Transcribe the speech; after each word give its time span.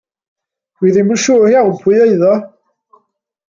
Dw 0.75 0.87
i 0.87 0.93
ddim 0.93 1.13
yn 1.17 1.21
siŵr 1.25 1.47
iawn 1.53 1.77
pwy 1.85 2.01
oedd 2.07 2.27
o. 2.33 2.35